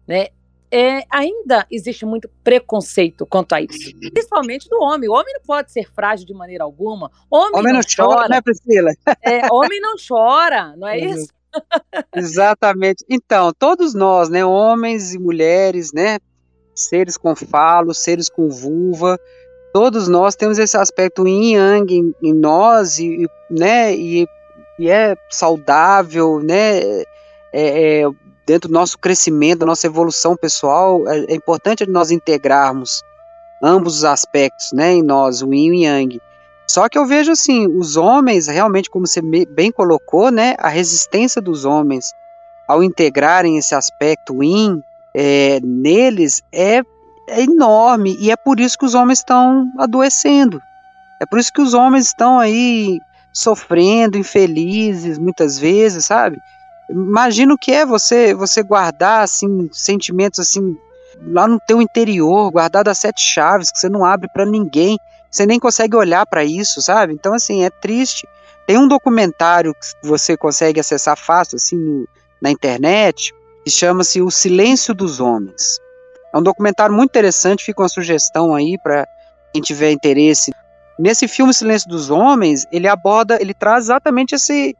[0.08, 0.30] né,
[0.72, 5.08] é, ainda existe muito preconceito quanto a isso, principalmente do homem.
[5.08, 7.12] O homem não pode ser frágil de maneira alguma.
[7.30, 8.92] Homem, homem não, não chora, né, Priscila?
[9.22, 11.14] É, homem não chora, não é uhum.
[11.14, 11.28] isso?
[12.16, 13.06] Exatamente.
[13.10, 16.18] Então, todos nós, né, homens e mulheres, né,
[16.74, 19.20] seres com falo, seres com vulva,
[19.74, 24.28] todos nós temos esse aspecto yin yang em, em nós e, né, e
[24.78, 26.80] e é saudável, né?
[27.54, 28.04] É, é,
[28.46, 33.02] dentro do nosso crescimento, da nossa evolução pessoal, é, é, importante nós integrarmos
[33.64, 36.22] ambos os aspectos, né, em nós, o yin e o yang.
[36.68, 41.42] Só que eu vejo assim, os homens, realmente, como você bem colocou, né, a resistência
[41.42, 42.14] dos homens
[42.68, 44.84] ao integrarem esse aspecto yin
[45.16, 46.82] é, neles é,
[47.30, 50.60] é enorme e é por isso que os homens estão adoecendo.
[51.22, 53.00] É por isso que os homens estão aí
[53.36, 56.42] sofrendo, infelizes, muitas vezes, sabe?
[56.90, 60.78] Imagina o que é você você guardar assim sentimentos assim
[61.28, 64.98] lá no teu interior, guardado as sete chaves que você não abre para ninguém,
[65.30, 67.14] você nem consegue olhar para isso, sabe?
[67.14, 68.26] Então assim, é triste.
[68.66, 72.08] Tem um documentário que você consegue acessar fácil assim no,
[72.42, 75.80] na internet, que chama-se O Silêncio dos Homens.
[76.34, 79.08] É um documentário muito interessante, fica uma sugestão aí para
[79.52, 80.52] quem tiver interesse
[80.98, 84.76] Nesse filme Silêncio dos Homens, ele aborda, ele traz exatamente esse,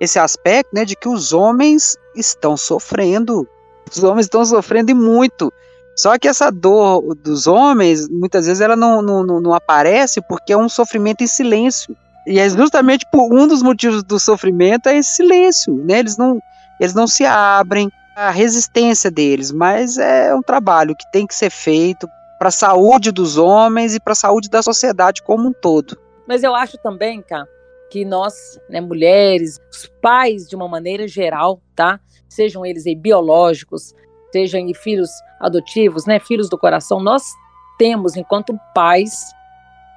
[0.00, 3.46] esse aspecto, né, de que os homens estão sofrendo.
[3.90, 5.52] Os homens estão sofrendo e muito.
[5.96, 10.56] Só que essa dor dos homens, muitas vezes, ela não, não, não aparece porque é
[10.56, 11.96] um sofrimento em silêncio.
[12.26, 15.98] E é justamente por um dos motivos do sofrimento é esse silêncio, né?
[15.98, 16.40] Eles não,
[16.80, 21.50] eles não se abrem, a resistência deles, mas é um trabalho que tem que ser
[21.50, 22.08] feito
[22.42, 25.96] para a saúde dos homens e para a saúde da sociedade como um todo.
[26.26, 27.46] Mas eu acho também, cá,
[27.88, 32.00] que nós, né, mulheres, os pais de uma maneira geral, tá?
[32.28, 33.94] Sejam eles aí biológicos,
[34.32, 37.22] sejam aí filhos adotivos, né, filhos do coração, nós
[37.78, 39.32] temos enquanto pais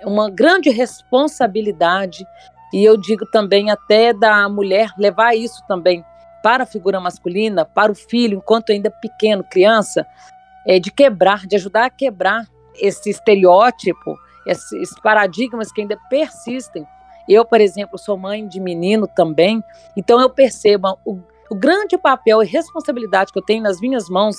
[0.04, 2.24] uma grande responsabilidade
[2.72, 6.06] e eu digo também até da mulher levar isso também
[6.44, 10.06] para a figura masculina, para o filho enquanto ainda pequeno, criança,
[10.66, 12.46] é, de quebrar, de ajudar a quebrar
[12.76, 16.86] esse estereótipo, esses paradigmas que ainda persistem.
[17.28, 19.64] Eu, por exemplo, sou mãe de menino também,
[19.98, 24.38] então eu percebo o, o grande papel e responsabilidade que eu tenho nas minhas mãos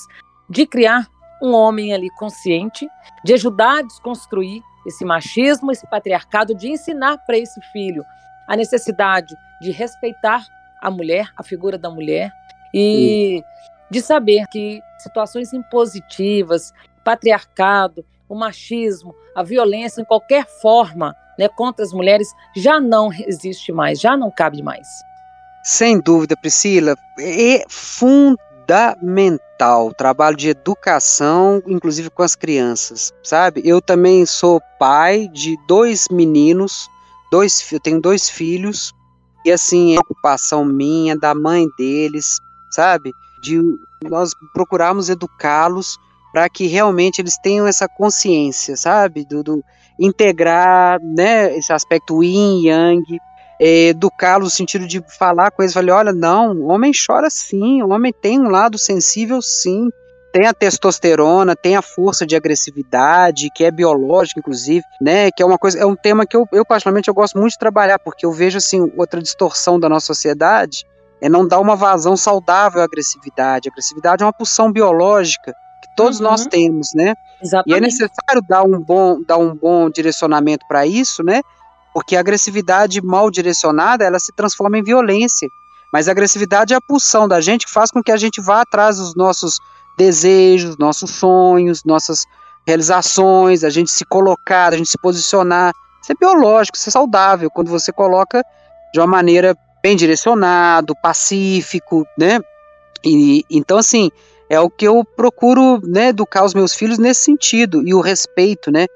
[0.48, 1.08] de criar
[1.42, 2.88] um homem ali consciente,
[3.24, 8.04] de ajudar a desconstruir esse machismo, esse patriarcado, de ensinar para esse filho
[8.46, 10.46] a necessidade de respeitar
[10.80, 12.30] a mulher, a figura da mulher,
[12.72, 13.42] e
[13.90, 16.72] de saber que situações impositivas,
[17.04, 23.70] patriarcado, o machismo, a violência em qualquer forma né, contra as mulheres já não existe
[23.72, 24.86] mais, já não cabe mais.
[25.62, 33.62] Sem dúvida, Priscila, é fundamental fundamental, trabalho de educação, inclusive com as crianças, sabe?
[33.64, 36.88] Eu também sou pai de dois meninos,
[37.30, 38.92] dois, eu tenho dois filhos,
[39.44, 42.38] e assim, é ocupação minha, da mãe deles,
[42.72, 43.12] sabe?
[43.46, 43.60] De
[44.08, 45.96] nós procurarmos educá-los
[46.32, 49.24] para que realmente eles tenham essa consciência, sabe?
[49.24, 49.64] Do, do
[49.98, 53.02] integrar, né, esse aspecto yin yang,
[53.60, 57.82] é, educá-los no sentido de falar com eles, falei, olha, não, o homem chora sim,
[57.82, 59.88] o homem tem um lado sensível sim,
[60.32, 65.30] tem a testosterona, tem a força de agressividade, que é biológica, inclusive, né?
[65.30, 67.58] Que é uma coisa, é um tema que eu, eu particularmente eu gosto muito de
[67.58, 70.84] trabalhar, porque eu vejo assim outra distorção da nossa sociedade
[71.20, 73.68] é não dar uma vazão saudável à agressividade.
[73.68, 75.52] A agressividade é uma pulsão biológica
[75.82, 76.24] que todos uhum.
[76.24, 77.14] nós temos, né?
[77.42, 77.74] Exatamente.
[77.74, 81.42] E é necessário dar um bom, dar um bom direcionamento para isso, né?
[81.94, 85.48] Porque a agressividade mal direcionada, ela se transforma em violência.
[85.92, 88.60] Mas a agressividade é a pulsão da gente que faz com que a gente vá
[88.60, 89.58] atrás dos nossos
[89.96, 92.24] desejos, nossos sonhos, nossas
[92.66, 95.72] realizações, a gente se colocar, a gente se posicionar.
[96.02, 98.44] Isso é biológico, isso é saudável quando você coloca
[98.92, 99.56] de uma maneira
[99.86, 102.40] bem direcionado, pacífico, né?
[103.04, 104.10] E então assim,
[104.50, 108.72] é o que eu procuro, né, educar os meus filhos nesse sentido e o respeito,
[108.72, 108.86] né?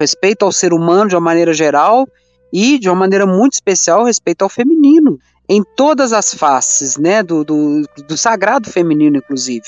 [0.00, 2.06] Respeito ao ser humano de uma maneira geral
[2.52, 5.18] e de uma maneira muito especial respeito ao feminino
[5.48, 9.66] em todas as faces, né, do, do, do sagrado feminino, inclusive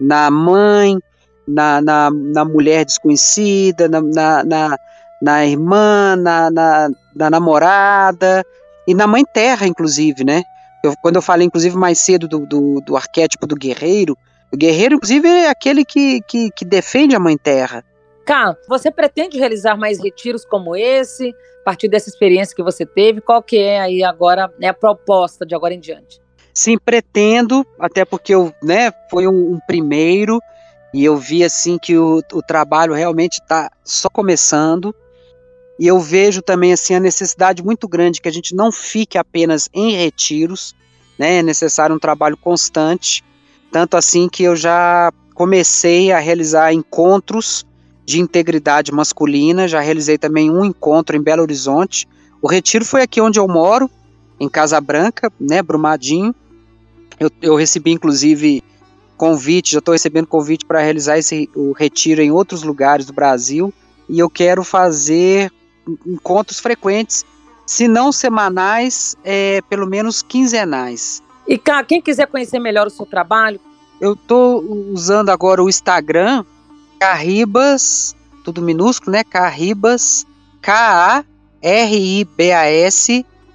[0.00, 0.98] na mãe,
[1.46, 4.76] na, na, na mulher desconhecida, na, na, na,
[5.22, 8.44] na irmã, na, na, na, namorada
[8.88, 10.42] e na mãe terra, inclusive, né?
[10.82, 14.16] Eu, quando eu falei, inclusive, mais cedo do, do, do arquétipo do guerreiro,
[14.50, 17.84] o guerreiro, inclusive, é aquele que, que, que defende a mãe terra.
[18.24, 23.20] Cá, você pretende realizar mais retiros como esse, a partir dessa experiência que você teve?
[23.20, 26.18] Qual que é aí agora né, a proposta de agora em diante?
[26.54, 30.40] Sim, pretendo, até porque eu, né, foi um, um primeiro
[30.94, 34.94] e eu vi assim que o, o trabalho realmente está só começando.
[35.78, 39.68] E eu vejo também assim a necessidade muito grande que a gente não fique apenas
[39.72, 40.74] em retiros,
[41.18, 41.38] né?
[41.38, 43.24] É necessário um trabalho constante,
[43.70, 47.64] tanto assim que eu já comecei a realizar encontros
[48.04, 52.08] de integridade masculina, já realizei também um encontro em Belo Horizonte.
[52.42, 53.90] O retiro foi aqui onde eu moro,
[54.40, 56.34] em Casa Branca, né, Brumadinho.
[57.20, 58.62] Eu, eu recebi, inclusive,
[59.16, 63.72] convite, já estou recebendo convite para realizar esse o retiro em outros lugares do Brasil.
[64.08, 65.52] E eu quero fazer
[66.06, 67.24] encontros frequentes,
[67.66, 71.22] se não semanais, é, pelo menos quinzenais.
[71.46, 73.60] E quem quiser conhecer melhor o seu trabalho?
[74.00, 74.62] Eu estou
[74.92, 76.44] usando agora o Instagram,
[76.98, 79.24] Carribas, tudo minúsculo, né?
[79.24, 80.26] Carribas,
[80.62, 81.24] K-A-R-I-B-A-S,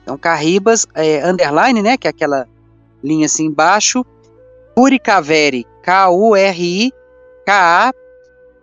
[0.01, 1.97] então Carribas, é, underline, né?
[1.97, 2.47] Que é aquela
[3.03, 4.05] linha assim embaixo,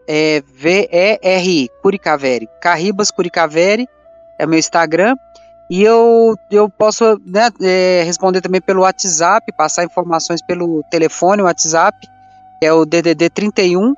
[0.06, 3.88] Curicaveri, K-U-R-I-K-A-V-E-R-I, Curicaveri, Carribas Curicaveri,
[4.38, 5.16] é meu Instagram,
[5.68, 11.96] e eu, eu posso né, é, responder também pelo WhatsApp, passar informações pelo telefone, WhatsApp,
[12.60, 13.94] é o DDD 31,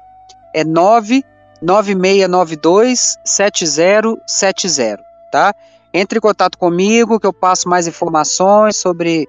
[0.55, 5.55] é 99692 7070, tá?
[5.95, 9.27] Entre em contato comigo que eu passo mais informações sobre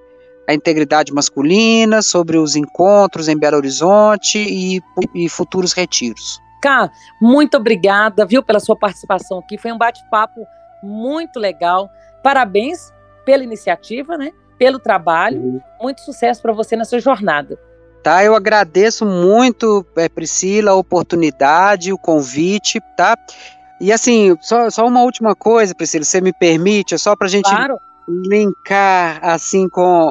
[0.48, 4.82] a integridade masculina, sobre os encontros em Belo Horizonte e,
[5.14, 6.42] e futuros retiros.
[6.64, 6.90] Cá,
[7.20, 9.58] muito obrigada, viu, pela sua participação aqui.
[9.58, 10.46] Foi um bate-papo
[10.82, 11.90] muito legal.
[12.22, 12.90] Parabéns
[13.22, 14.32] pela iniciativa, né?
[14.58, 15.38] Pelo trabalho.
[15.42, 15.60] Uhum.
[15.78, 17.58] Muito sucesso para você nessa jornada.
[18.02, 23.14] Tá, eu agradeço muito, é, Priscila, a oportunidade, o convite, tá?
[23.78, 27.30] E assim, só, só uma última coisa, Priscila, você me permite, é só para a
[27.30, 27.78] gente claro.
[28.08, 30.10] linkar assim com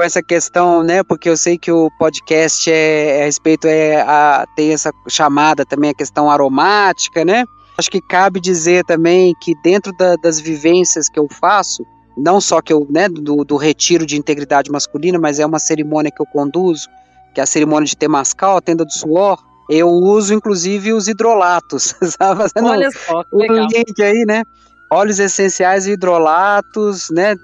[0.00, 1.02] com essa questão, né?
[1.02, 5.66] Porque eu sei que o podcast é, é a respeito é a tem essa chamada
[5.66, 7.44] também a questão aromática, né?
[7.76, 11.84] Acho que cabe dizer também que dentro da, das vivências que eu faço,
[12.16, 16.10] não só que eu, né, do, do, retiro de integridade masculina, mas é uma cerimônia
[16.10, 16.88] que eu conduzo,
[17.34, 19.38] que é a cerimônia de Temascal, a tenda do suor.
[19.68, 22.44] Eu uso inclusive os hidrolatos, sabe?
[22.56, 23.68] Olha só, que legal.
[23.70, 24.44] link aí, né?
[24.90, 27.36] Óleos essenciais e hidrolatos, né,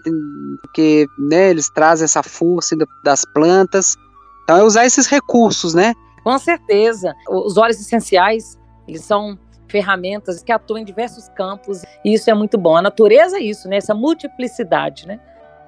[0.60, 3.96] porque né, eles trazem essa força das plantas.
[4.42, 5.94] Então é usar esses recursos, né?
[6.22, 7.14] Com certeza.
[7.28, 9.38] Os óleos essenciais, eles são
[9.68, 12.76] ferramentas que atuam em diversos campos e isso é muito bom.
[12.76, 13.76] A natureza é isso, né?
[13.76, 15.20] Essa multiplicidade, né?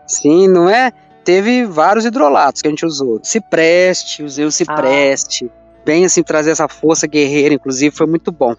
[0.06, 0.92] Sim, não é?
[1.24, 3.20] Teve vários hidrolatos que a gente usou.
[3.22, 5.50] Cipreste, usei o cipreste.
[5.52, 5.82] Ah.
[5.84, 8.54] Bem assim, trazer essa força guerreira, inclusive, foi muito bom.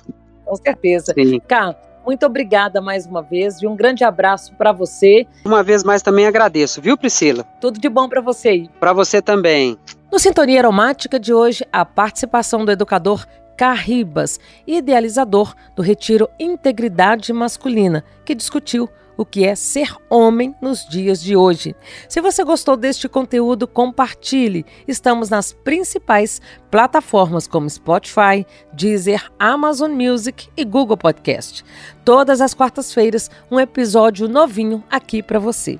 [0.45, 1.13] Com certeza.
[1.13, 1.39] Sim.
[1.47, 1.75] Cá,
[2.09, 5.27] Muito obrigada mais uma vez e um grande abraço para você.
[5.45, 7.43] Uma vez mais também agradeço, viu, Priscila?
[7.61, 8.67] Tudo de bom para você.
[8.79, 9.77] Para você também.
[10.11, 13.27] No Sintonia Aromática de hoje, a participação do educador
[13.59, 18.87] Carribas, idealizador do Retiro Integridade Masculina, que discutiu
[19.17, 21.75] o que é ser homem nos dias de hoje.
[22.07, 24.65] Se você gostou deste conteúdo, compartilhe.
[24.87, 26.41] Estamos nas principais
[26.71, 31.65] plataformas como Spotify, Deezer, Amazon Music e Google Podcast.
[32.05, 35.77] Todas as quartas-feiras, um episódio novinho aqui para você.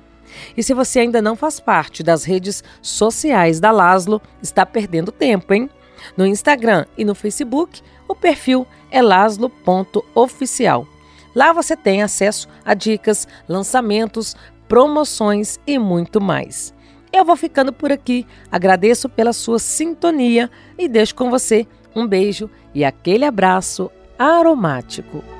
[0.54, 5.54] E se você ainda não faz parte das redes sociais da Laslo, está perdendo tempo,
[5.54, 5.70] hein?
[6.16, 10.86] No Instagram e no Facebook, o perfil é laslo.oficial.
[11.34, 14.36] Lá você tem acesso a dicas, lançamentos,
[14.68, 16.74] promoções e muito mais.
[17.12, 22.48] Eu vou ficando por aqui, agradeço pela sua sintonia e deixo com você um beijo
[22.74, 25.39] e aquele abraço aromático.